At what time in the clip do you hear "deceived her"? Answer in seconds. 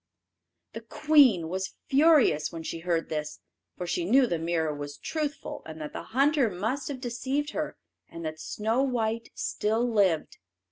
6.99-7.77